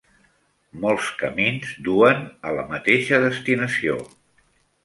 [0.85, 4.01] Molts camins duen a la mateixa destinació.